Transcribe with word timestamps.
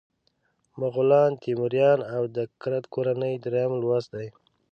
مغولان، 0.81 1.31
تیموریان 1.43 1.99
او 2.15 2.23
د 2.35 2.37
کرت 2.61 2.83
کورنۍ 2.93 3.33
دریم 3.43 3.71
لوست 3.81 4.09
دی. 4.17 4.27